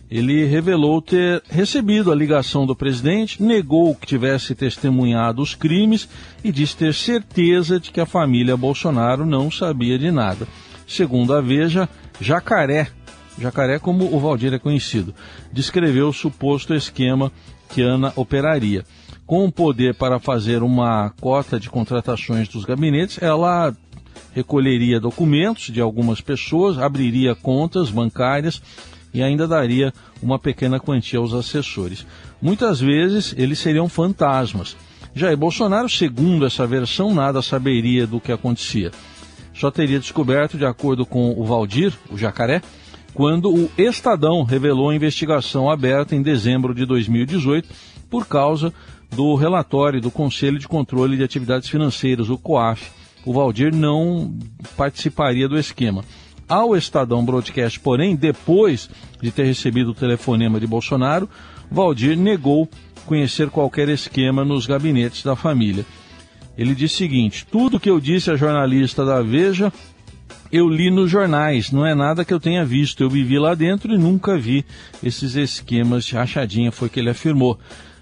ele 0.10 0.46
revelou 0.46 1.02
ter 1.02 1.42
recebido 1.50 2.12
a 2.12 2.16
ligação 2.16 2.66
do 2.66 2.76
presidente, 2.76 3.42
negou 3.42 3.96
que 3.96 4.06
tivesse 4.06 4.54
testemunhado 4.54 5.42
os 5.42 5.56
crimes 5.56 6.08
e 6.44 6.52
disse 6.52 6.78
ter 6.78 6.94
certeza 6.94 7.80
de 7.80 7.92
que 7.92 8.00
a 8.00 8.06
família 8.06 8.56
Bolsonaro 8.56 9.26
não 9.26 9.50
sabia 9.50 9.98
de 9.98 10.12
nada. 10.12 10.48
Segundo 10.88 11.34
a 11.34 11.42
Veja, 11.42 11.90
Jacaré, 12.22 12.90
Jacaré 13.40 13.80
como 13.80 14.16
o 14.16 14.20
Valdir 14.20 14.54
é 14.54 14.60
conhecido, 14.60 15.14
descreveu 15.52 16.10
o 16.10 16.14
suposto 16.14 16.74
esquema 16.74 17.32
que 17.70 17.82
Ana 17.82 18.14
operaria. 18.16 18.86
Com 19.26 19.46
o 19.46 19.52
poder 19.52 19.96
para 19.96 20.20
fazer 20.20 20.62
uma 20.62 21.10
cota 21.20 21.60
de 21.60 21.70
contratações 21.70 22.48
dos 22.48 22.64
gabinetes, 22.64 23.22
ela 23.22 23.76
recolheria 24.34 25.00
documentos 25.00 25.66
de 25.66 25.82
algumas 25.82 26.22
pessoas, 26.22 26.78
abriria 26.78 27.34
contas 27.36 27.90
bancárias 27.90 28.62
e 29.14 29.24
ainda 29.24 29.48
daria 29.48 29.94
uma 30.22 30.38
pequena 30.38 30.80
quantia 30.80 31.20
aos 31.20 31.34
assessores. 31.34 32.06
Muitas 32.42 32.80
vezes 32.80 33.34
eles 33.38 33.60
seriam 33.60 33.90
fantasmas. 33.90 34.76
Jair 35.16 35.38
Bolsonaro, 35.38 35.88
segundo 35.88 36.46
essa 36.46 36.68
versão, 36.68 37.14
nada 37.14 37.42
saberia 37.42 38.06
do 38.06 38.20
que 38.20 38.32
acontecia. 38.32 38.92
Só 39.54 39.72
teria 39.72 40.00
descoberto, 40.00 40.58
de 40.58 40.66
acordo 40.66 41.06
com 41.06 41.32
o 41.40 41.46
Valdir, 41.46 41.94
o 42.12 42.18
jacaré, 42.18 42.62
quando 43.16 43.50
o 43.50 43.72
Estadão 43.78 44.44
revelou 44.44 44.90
a 44.90 44.96
investigação 44.96 45.70
aberta 45.70 46.14
em 46.14 46.22
dezembro 46.22 46.76
de 46.76 46.86
2018 46.86 47.68
por 48.10 48.28
causa 48.28 48.74
do 49.10 49.36
relatório 49.36 50.02
do 50.02 50.12
Conselho 50.12 50.60
de 50.60 50.68
Controle 50.68 51.16
de 51.16 51.24
Atividades 51.24 51.70
Financeiras, 51.70 52.30
o 52.30 52.38
COAF, 52.38 52.92
o 53.26 53.32
Valdir 53.32 53.74
não 53.74 54.38
participaria 54.76 55.48
do 55.48 55.58
esquema. 55.58 56.04
Ao 56.48 56.76
Estadão 56.76 57.24
Broadcast, 57.24 57.80
porém, 57.80 58.18
depois 58.18 58.90
de 59.22 59.32
ter 59.32 59.46
recebido 59.46 59.92
o 59.92 59.96
telefonema 59.96 60.60
de 60.60 60.68
Bolsonaro, 60.68 61.30
Valdir 61.72 62.18
negou 62.18 62.70
conhecer 63.06 63.50
qualquer 63.50 63.88
esquema 63.88 64.44
nos 64.44 64.68
gabinetes 64.68 65.24
da 65.24 65.38
família. 65.38 65.86
Ele 66.58 66.76
disse 66.76 66.96
o 66.96 66.98
seguinte: 66.98 67.48
tudo 67.50 67.80
que 67.80 67.90
eu 67.90 68.00
disse 68.00 68.30
à 68.30 68.36
jornalista 68.36 69.06
da 69.06 69.22
Veja, 69.22 69.72
eu 70.56 70.70
li 70.70 70.90
nos 70.90 71.10
jornais, 71.10 71.72
não 71.72 71.86
é 71.86 71.94
nada 71.94 72.24
que 72.24 72.34
eu 72.34 72.40
tenha 72.40 72.64
visto. 72.64 73.04
Eu 73.04 73.10
vivi 73.10 73.38
lá 73.38 73.54
dentro 73.54 73.94
e 73.94 73.98
nunca 73.98 74.38
vi 74.38 74.66
esses 75.04 75.36
esquemas 75.36 76.06
de 76.06 76.16
rachadinha, 76.16 76.72
foi 76.72 76.88
o 76.88 76.92
que 76.92 77.00
ele 77.00 77.10
afirmou. 77.10 77.60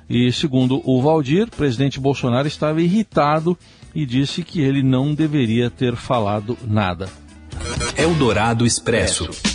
E 0.10 0.32
segundo 0.32 0.82
o 0.84 1.02
Valdir, 1.02 1.50
presidente 1.50 2.00
Bolsonaro 2.00 2.48
estava 2.48 2.82
irritado 2.82 3.58
e 3.96 4.06
disse 4.06 4.44
que 4.44 4.62
ele 4.62 4.84
não 4.84 5.14
deveria 5.14 5.70
ter 5.70 5.96
falado 5.96 6.58
nada. 6.68 7.10
Eldorado 7.98 8.66
Expresso. 8.66 9.53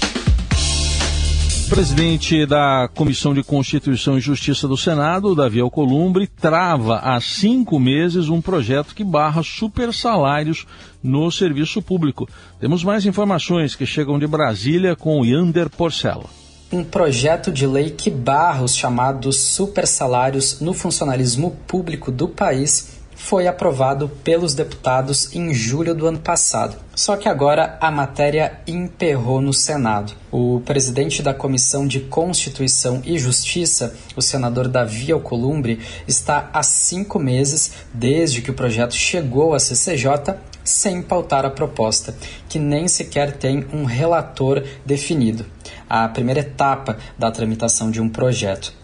Presidente 1.68 2.46
da 2.46 2.88
Comissão 2.94 3.34
de 3.34 3.42
Constituição 3.42 4.16
e 4.16 4.22
Justiça 4.22 4.66
do 4.66 4.76
Senado, 4.76 5.34
Davi 5.34 5.60
Alcolumbre, 5.60 6.26
trava 6.26 6.96
há 6.96 7.20
cinco 7.20 7.78
meses 7.78 8.30
um 8.30 8.40
projeto 8.40 8.94
que 8.94 9.04
barra 9.04 9.42
super 9.42 9.92
salários 9.92 10.66
no 11.02 11.30
serviço 11.30 11.82
público. 11.82 12.26
Temos 12.58 12.82
mais 12.82 13.04
informações 13.04 13.76
que 13.76 13.84
chegam 13.84 14.18
de 14.18 14.26
Brasília 14.26 14.96
com 14.96 15.24
Yander 15.24 15.68
Porcela 15.68 16.24
um 16.70 16.84
projeto 16.84 17.50
de 17.50 17.66
lei 17.66 17.90
que 17.90 18.10
barra 18.10 18.62
os 18.62 18.76
chamados 18.76 19.38
supersalários 19.38 20.60
no 20.60 20.74
funcionalismo 20.74 21.52
público 21.66 22.12
do 22.12 22.28
país 22.28 22.97
foi 23.18 23.48
aprovado 23.48 24.08
pelos 24.08 24.54
deputados 24.54 25.34
em 25.34 25.52
julho 25.52 25.94
do 25.94 26.06
ano 26.06 26.20
passado. 26.20 26.76
Só 26.94 27.16
que 27.16 27.28
agora 27.28 27.76
a 27.80 27.90
matéria 27.90 28.60
emperrou 28.66 29.40
no 29.40 29.52
Senado. 29.52 30.14
O 30.30 30.62
presidente 30.64 31.20
da 31.20 31.34
Comissão 31.34 31.86
de 31.86 32.00
Constituição 32.00 33.02
e 33.04 33.18
Justiça, 33.18 33.94
o 34.16 34.22
senador 34.22 34.68
Davi 34.68 35.12
Alcolumbre, 35.12 35.80
está 36.06 36.48
há 36.54 36.62
cinco 36.62 37.18
meses 37.18 37.72
desde 37.92 38.40
que 38.40 38.50
o 38.50 38.54
projeto 38.54 38.94
chegou 38.94 39.52
à 39.52 39.58
CCJ 39.58 40.36
sem 40.64 41.02
pautar 41.02 41.44
a 41.44 41.50
proposta, 41.50 42.14
que 42.48 42.58
nem 42.58 42.86
sequer 42.86 43.32
tem 43.32 43.66
um 43.72 43.84
relator 43.84 44.62
definido. 44.86 45.44
A 45.88 46.08
primeira 46.08 46.40
etapa 46.40 46.98
da 47.18 47.30
tramitação 47.30 47.90
de 47.90 48.00
um 48.00 48.08
projeto. 48.08 48.77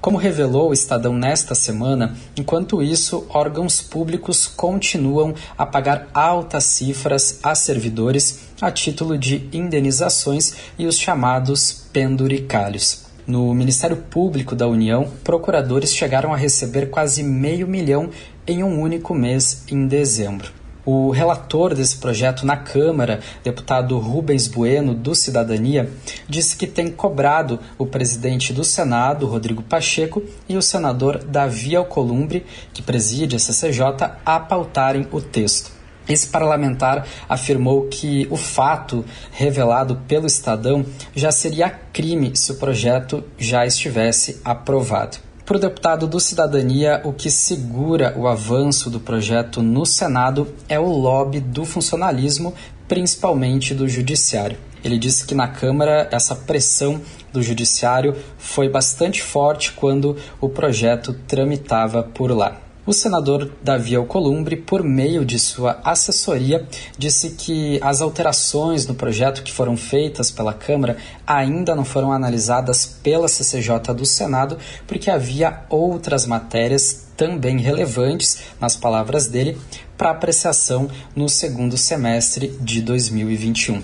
Como 0.00 0.16
revelou 0.16 0.70
o 0.70 0.72
Estadão 0.72 1.12
nesta 1.12 1.54
semana, 1.54 2.16
enquanto 2.34 2.82
isso, 2.82 3.26
órgãos 3.28 3.82
públicos 3.82 4.46
continuam 4.46 5.34
a 5.58 5.66
pagar 5.66 6.08
altas 6.14 6.64
cifras 6.64 7.38
a 7.42 7.54
servidores 7.54 8.48
a 8.62 8.70
título 8.70 9.18
de 9.18 9.46
indenizações 9.52 10.54
e 10.78 10.86
os 10.86 10.98
chamados 10.98 11.86
penduricalhos. 11.92 13.04
No 13.26 13.52
Ministério 13.52 13.96
Público 13.96 14.56
da 14.56 14.66
União, 14.66 15.06
procuradores 15.22 15.94
chegaram 15.94 16.32
a 16.32 16.36
receber 16.36 16.86
quase 16.86 17.22
meio 17.22 17.68
milhão 17.68 18.08
em 18.46 18.64
um 18.64 18.80
único 18.80 19.14
mês 19.14 19.64
em 19.70 19.86
dezembro. 19.86 20.59
O 20.92 21.12
relator 21.12 21.72
desse 21.72 21.98
projeto 21.98 22.44
na 22.44 22.56
Câmara, 22.56 23.20
deputado 23.44 23.96
Rubens 23.96 24.48
Bueno, 24.48 24.92
do 24.92 25.14
Cidadania, 25.14 25.88
disse 26.28 26.56
que 26.56 26.66
tem 26.66 26.90
cobrado 26.90 27.60
o 27.78 27.86
presidente 27.86 28.52
do 28.52 28.64
Senado, 28.64 29.24
Rodrigo 29.28 29.62
Pacheco, 29.62 30.20
e 30.48 30.56
o 30.56 30.62
senador 30.62 31.22
Davi 31.22 31.76
Alcolumbre, 31.76 32.44
que 32.74 32.82
preside 32.82 33.36
a 33.36 33.38
CCJ, 33.38 33.84
a 34.26 34.40
pautarem 34.40 35.06
o 35.12 35.20
texto. 35.20 35.70
Esse 36.08 36.26
parlamentar 36.26 37.06
afirmou 37.28 37.86
que 37.86 38.26
o 38.28 38.36
fato 38.36 39.04
revelado 39.30 39.94
pelo 40.08 40.26
Estadão 40.26 40.84
já 41.14 41.30
seria 41.30 41.70
crime 41.70 42.34
se 42.34 42.50
o 42.50 42.56
projeto 42.56 43.22
já 43.38 43.64
estivesse 43.64 44.40
aprovado. 44.44 45.29
Para 45.50 45.56
o 45.56 45.60
deputado 45.60 46.06
do 46.06 46.20
Cidadania, 46.20 47.00
o 47.02 47.12
que 47.12 47.28
segura 47.28 48.14
o 48.16 48.28
avanço 48.28 48.88
do 48.88 49.00
projeto 49.00 49.60
no 49.60 49.84
Senado 49.84 50.46
é 50.68 50.78
o 50.78 50.86
lobby 50.86 51.40
do 51.40 51.64
funcionalismo, 51.64 52.54
principalmente 52.86 53.74
do 53.74 53.88
Judiciário. 53.88 54.56
Ele 54.84 54.96
disse 54.96 55.26
que 55.26 55.34
na 55.34 55.48
Câmara 55.48 56.08
essa 56.12 56.36
pressão 56.36 57.00
do 57.32 57.42
Judiciário 57.42 58.14
foi 58.38 58.68
bastante 58.68 59.20
forte 59.20 59.72
quando 59.72 60.16
o 60.40 60.48
projeto 60.48 61.12
tramitava 61.26 62.04
por 62.04 62.30
lá. 62.30 62.69
O 62.86 62.92
senador 62.94 63.52
Davi 63.62 63.94
Alcolumbre, 63.94 64.56
por 64.56 64.82
meio 64.82 65.24
de 65.24 65.38
sua 65.38 65.80
assessoria, 65.84 66.66
disse 66.96 67.30
que 67.30 67.78
as 67.82 68.00
alterações 68.00 68.86
no 68.86 68.94
projeto 68.94 69.42
que 69.42 69.52
foram 69.52 69.76
feitas 69.76 70.30
pela 70.30 70.54
Câmara 70.54 70.96
ainda 71.26 71.74
não 71.74 71.84
foram 71.84 72.10
analisadas 72.10 72.86
pela 73.02 73.28
CCJ 73.28 73.94
do 73.94 74.06
Senado, 74.06 74.56
porque 74.86 75.10
havia 75.10 75.60
outras 75.68 76.24
matérias 76.26 77.08
também 77.16 77.58
relevantes, 77.58 78.38
nas 78.58 78.76
palavras 78.76 79.28
dele, 79.28 79.58
para 79.96 80.10
apreciação 80.10 80.88
no 81.14 81.28
segundo 81.28 81.76
semestre 81.76 82.56
de 82.60 82.80
2021. 82.80 83.82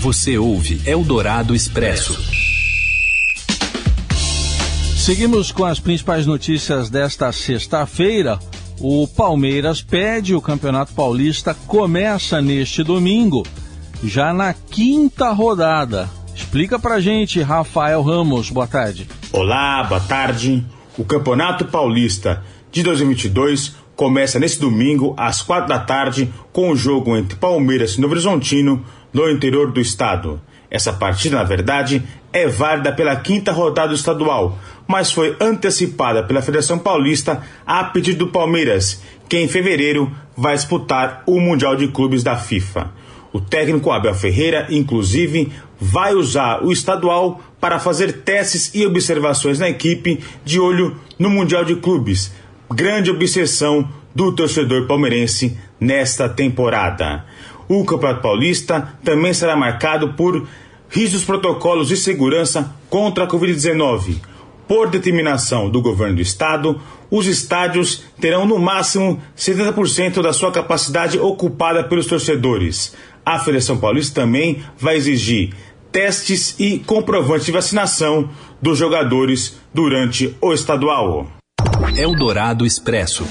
Você 0.00 0.36
ouve 0.36 0.82
Eldorado 0.84 1.54
Expresso. 1.54 2.57
Seguimos 5.08 5.50
com 5.50 5.64
as 5.64 5.80
principais 5.80 6.26
notícias 6.26 6.90
desta 6.90 7.32
sexta-feira. 7.32 8.38
O 8.78 9.08
Palmeiras 9.08 9.80
pede, 9.80 10.34
o 10.34 10.40
Campeonato 10.42 10.92
Paulista 10.92 11.54
começa 11.66 12.42
neste 12.42 12.82
domingo, 12.82 13.42
já 14.04 14.34
na 14.34 14.52
quinta 14.52 15.30
rodada. 15.30 16.10
Explica 16.36 16.78
pra 16.78 17.00
gente, 17.00 17.40
Rafael 17.40 18.02
Ramos, 18.02 18.50
boa 18.50 18.66
tarde. 18.66 19.08
Olá, 19.32 19.82
boa 19.84 19.98
tarde. 19.98 20.62
O 20.98 21.06
Campeonato 21.06 21.64
Paulista 21.64 22.44
de 22.70 22.82
2022 22.82 23.76
começa 23.96 24.38
nesse 24.38 24.60
domingo, 24.60 25.14
às 25.16 25.40
quatro 25.40 25.70
da 25.70 25.78
tarde, 25.78 26.30
com 26.52 26.70
o 26.70 26.76
jogo 26.76 27.16
entre 27.16 27.34
Palmeiras 27.38 27.94
e 27.94 28.00
Novo 28.02 28.12
Horizontino, 28.12 28.84
no 29.10 29.30
interior 29.30 29.72
do 29.72 29.80
estado. 29.80 30.38
Essa 30.70 30.92
partida, 30.92 31.38
na 31.38 31.44
verdade, 31.44 32.02
é 32.42 32.46
válida 32.48 32.92
pela 32.92 33.16
quinta 33.16 33.52
rodada 33.52 33.92
estadual, 33.94 34.58
mas 34.86 35.12
foi 35.12 35.36
antecipada 35.40 36.22
pela 36.22 36.42
Federação 36.42 36.78
Paulista 36.78 37.42
a 37.66 37.84
pedido 37.84 38.26
do 38.26 38.32
Palmeiras, 38.32 39.02
que 39.28 39.38
em 39.38 39.48
fevereiro 39.48 40.10
vai 40.36 40.54
disputar 40.54 41.22
o 41.26 41.40
Mundial 41.40 41.76
de 41.76 41.88
Clubes 41.88 42.22
da 42.22 42.36
FIFA. 42.36 42.90
O 43.32 43.40
técnico 43.40 43.90
Abel 43.90 44.14
Ferreira, 44.14 44.66
inclusive, 44.70 45.52
vai 45.78 46.14
usar 46.14 46.64
o 46.64 46.72
estadual 46.72 47.40
para 47.60 47.78
fazer 47.78 48.22
testes 48.22 48.74
e 48.74 48.86
observações 48.86 49.58
na 49.58 49.68
equipe 49.68 50.20
de 50.44 50.58
olho 50.58 50.96
no 51.18 51.28
Mundial 51.28 51.64
de 51.64 51.76
Clubes, 51.76 52.32
grande 52.72 53.10
obsessão 53.10 53.88
do 54.14 54.32
torcedor 54.32 54.86
palmeirense 54.86 55.58
nesta 55.78 56.28
temporada. 56.28 57.24
O 57.68 57.84
Campeonato 57.84 58.22
Paulista 58.22 58.94
também 59.04 59.34
será 59.34 59.54
marcado 59.54 60.14
por 60.14 60.46
rígidos 60.88 61.24
protocolos 61.24 61.88
de 61.88 61.96
segurança 61.96 62.74
contra 62.88 63.24
a 63.24 63.28
Covid-19. 63.28 64.16
Por 64.66 64.90
determinação 64.90 65.70
do 65.70 65.80
governo 65.80 66.16
do 66.16 66.22
estado, 66.22 66.80
os 67.10 67.26
estádios 67.26 68.02
terão 68.20 68.46
no 68.46 68.58
máximo 68.58 69.20
70% 69.36 70.20
da 70.22 70.32
sua 70.32 70.52
capacidade 70.52 71.18
ocupada 71.18 71.84
pelos 71.84 72.06
torcedores. 72.06 72.94
A 73.24 73.38
Federação 73.38 73.78
Paulista 73.78 74.20
também 74.20 74.62
vai 74.78 74.96
exigir 74.96 75.54
testes 75.90 76.54
e 76.58 76.78
comprovantes 76.78 77.46
de 77.46 77.52
vacinação 77.52 78.28
dos 78.60 78.78
jogadores 78.78 79.58
durante 79.72 80.36
o 80.40 80.52
estadual. 80.52 81.26
Eldorado 81.96 82.66
Expresso. 82.66 83.24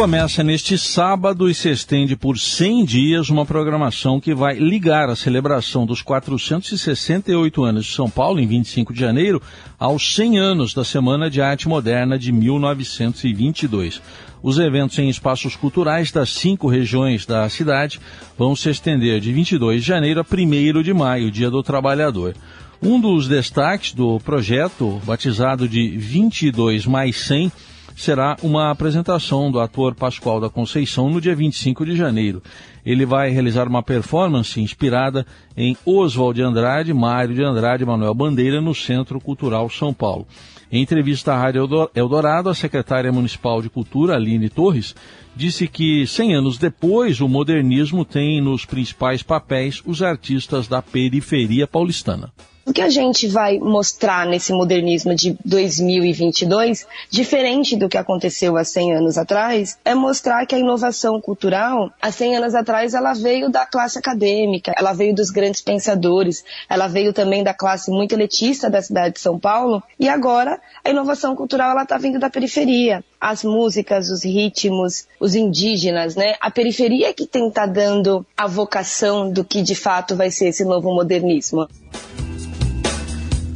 Começa 0.00 0.42
neste 0.42 0.78
sábado 0.78 1.46
e 1.46 1.54
se 1.54 1.68
estende 1.68 2.16
por 2.16 2.38
100 2.38 2.86
dias 2.86 3.28
uma 3.28 3.44
programação 3.44 4.18
que 4.18 4.34
vai 4.34 4.54
ligar 4.54 5.10
a 5.10 5.14
celebração 5.14 5.84
dos 5.84 6.00
468 6.00 7.62
anos 7.62 7.84
de 7.84 7.92
São 7.92 8.08
Paulo, 8.08 8.40
em 8.40 8.46
25 8.46 8.94
de 8.94 9.00
janeiro, 9.00 9.42
aos 9.78 10.14
100 10.14 10.38
anos 10.38 10.72
da 10.72 10.84
Semana 10.84 11.28
de 11.28 11.42
Arte 11.42 11.68
Moderna 11.68 12.18
de 12.18 12.32
1922. 12.32 14.00
Os 14.42 14.58
eventos 14.58 14.98
em 14.98 15.10
espaços 15.10 15.54
culturais 15.54 16.10
das 16.10 16.30
cinco 16.30 16.66
regiões 16.66 17.26
da 17.26 17.46
cidade 17.50 18.00
vão 18.38 18.56
se 18.56 18.70
estender 18.70 19.20
de 19.20 19.30
22 19.34 19.82
de 19.82 19.86
janeiro 19.86 20.20
a 20.20 20.24
1 20.24 20.82
de 20.82 20.94
maio, 20.94 21.30
Dia 21.30 21.50
do 21.50 21.62
Trabalhador. 21.62 22.34
Um 22.82 22.98
dos 22.98 23.28
destaques 23.28 23.92
do 23.92 24.18
projeto, 24.20 24.98
batizado 25.04 25.68
de 25.68 25.90
22 25.90 26.86
mais 26.86 27.20
100, 27.20 27.52
será 28.00 28.34
uma 28.42 28.70
apresentação 28.70 29.50
do 29.50 29.60
ator 29.60 29.94
Pascoal 29.94 30.40
da 30.40 30.48
Conceição 30.48 31.10
no 31.10 31.20
dia 31.20 31.34
25 31.34 31.84
de 31.84 31.94
janeiro. 31.94 32.42
Ele 32.84 33.04
vai 33.04 33.28
realizar 33.28 33.68
uma 33.68 33.82
performance 33.82 34.58
inspirada 34.58 35.26
em 35.54 35.76
Oswald 35.84 36.34
de 36.34 36.42
Andrade, 36.42 36.94
Mário 36.94 37.34
de 37.34 37.44
Andrade 37.44 37.82
e 37.82 37.86
Manuel 37.86 38.14
Bandeira 38.14 38.58
no 38.58 38.74
Centro 38.74 39.20
Cultural 39.20 39.68
São 39.68 39.92
Paulo. 39.92 40.26
Em 40.72 40.80
entrevista 40.80 41.34
à 41.34 41.38
Rádio 41.38 41.68
Eldorado, 41.94 42.48
a 42.48 42.54
secretária 42.54 43.12
municipal 43.12 43.60
de 43.60 43.68
Cultura, 43.68 44.14
Aline 44.14 44.48
Torres, 44.48 44.94
disse 45.36 45.68
que 45.68 46.06
100 46.06 46.36
anos 46.36 46.56
depois 46.56 47.20
o 47.20 47.28
modernismo 47.28 48.02
tem 48.02 48.40
nos 48.40 48.64
principais 48.64 49.22
papéis 49.22 49.82
os 49.84 50.02
artistas 50.02 50.66
da 50.66 50.80
periferia 50.80 51.66
paulistana. 51.66 52.32
O 52.70 52.72
que 52.72 52.82
a 52.82 52.88
gente 52.88 53.26
vai 53.26 53.58
mostrar 53.58 54.24
nesse 54.24 54.52
modernismo 54.52 55.12
de 55.12 55.36
2022, 55.44 56.86
diferente 57.10 57.74
do 57.74 57.88
que 57.88 57.98
aconteceu 57.98 58.56
há 58.56 58.62
100 58.62 58.94
anos 58.94 59.18
atrás, 59.18 59.76
é 59.84 59.92
mostrar 59.92 60.46
que 60.46 60.54
a 60.54 60.58
inovação 60.58 61.20
cultural, 61.20 61.90
há 62.00 62.12
100 62.12 62.36
anos 62.36 62.54
atrás, 62.54 62.94
ela 62.94 63.12
veio 63.12 63.50
da 63.50 63.66
classe 63.66 63.98
acadêmica, 63.98 64.72
ela 64.78 64.92
veio 64.92 65.12
dos 65.12 65.30
grandes 65.30 65.60
pensadores, 65.60 66.44
ela 66.68 66.86
veio 66.86 67.12
também 67.12 67.42
da 67.42 67.52
classe 67.52 67.90
muito 67.90 68.12
elitista 68.12 68.70
da 68.70 68.80
cidade 68.80 69.16
de 69.16 69.20
São 69.20 69.36
Paulo, 69.36 69.82
e 69.98 70.08
agora 70.08 70.60
a 70.84 70.90
inovação 70.90 71.34
cultural 71.34 71.72
ela 71.72 71.82
está 71.82 71.98
vindo 71.98 72.20
da 72.20 72.30
periferia. 72.30 73.02
As 73.20 73.42
músicas, 73.42 74.10
os 74.10 74.24
ritmos, 74.24 75.08
os 75.18 75.34
indígenas, 75.34 76.14
né? 76.14 76.36
A 76.40 76.52
periferia 76.52 77.08
é 77.08 77.12
que 77.12 77.26
tem 77.26 77.50
tá 77.50 77.66
dando 77.66 78.24
a 78.36 78.46
vocação 78.46 79.28
do 79.28 79.44
que 79.44 79.60
de 79.60 79.74
fato 79.74 80.14
vai 80.14 80.30
ser 80.30 80.50
esse 80.50 80.64
novo 80.64 80.94
modernismo. 80.94 81.68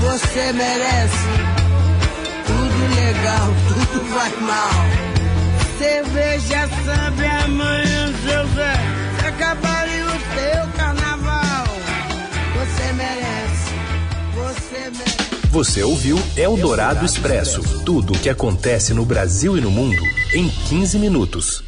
você 0.00 0.52
merece 0.52 1.28
tudo 2.46 2.94
legal, 2.94 3.48
tudo 3.68 4.10
vai 4.10 4.30
mal. 4.40 5.08
Cerveja, 5.78 6.68
samba, 6.84 7.44
amanhã, 7.44 8.12
José, 8.22 8.74
se 9.20 9.26
acabarem 9.26 10.02
o 10.02 10.10
teu 10.10 10.72
carnaval. 10.76 11.66
Você 12.54 12.92
merece, 12.92 13.72
você 14.34 14.90
merece. 14.90 15.18
Você 15.50 15.82
ouviu 15.82 16.18
Eldorado 16.36 17.04
Expresso 17.04 17.62
tudo 17.84 18.12
o 18.12 18.18
que 18.18 18.28
acontece 18.28 18.92
no 18.92 19.04
Brasil 19.04 19.56
e 19.56 19.60
no 19.60 19.70
mundo 19.70 20.02
em 20.34 20.48
15 20.48 20.98
minutos. 20.98 21.67